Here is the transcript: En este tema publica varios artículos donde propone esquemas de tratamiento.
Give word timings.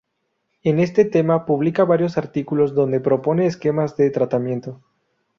En 0.63 0.79
este 0.79 1.05
tema 1.05 1.45
publica 1.45 1.83
varios 1.85 2.17
artículos 2.17 2.73
donde 2.73 2.99
propone 2.99 3.45
esquemas 3.45 3.97
de 3.97 4.09
tratamiento. 4.09 4.81